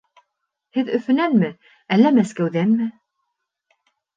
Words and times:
Һеҙ 0.77 0.87
Өфөнәнме 0.99 1.51
әллә 1.97 2.13
Мәскәүҙәнме? 2.17 2.89